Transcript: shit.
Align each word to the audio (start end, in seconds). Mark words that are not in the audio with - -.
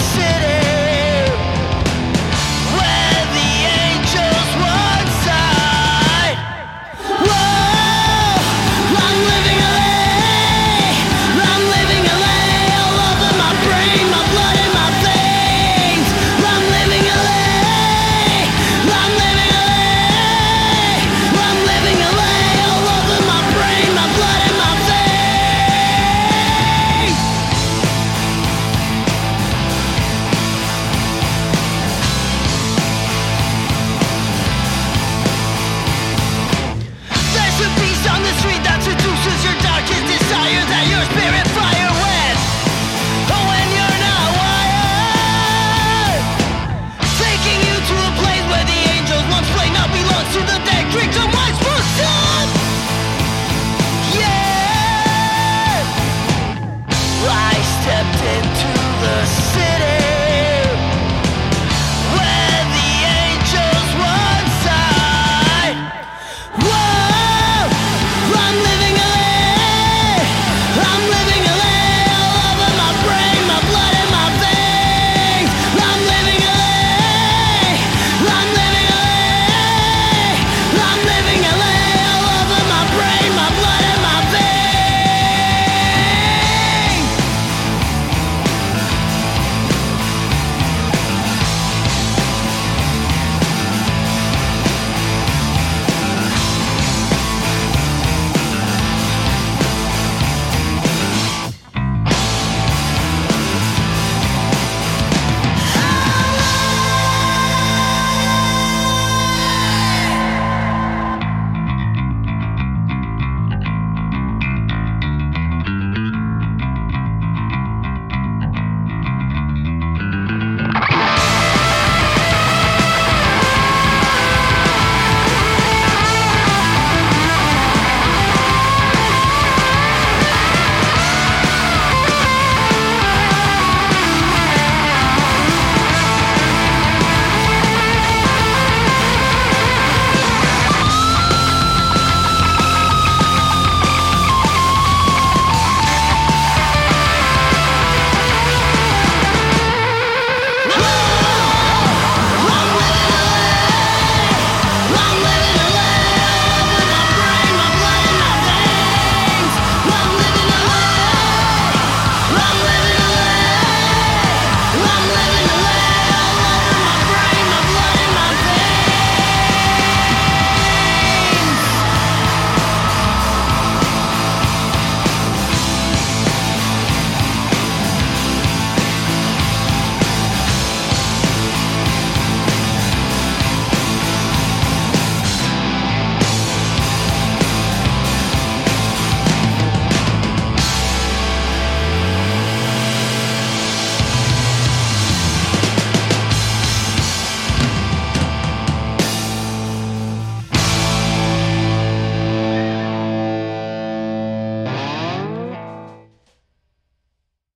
shit. 0.00 0.29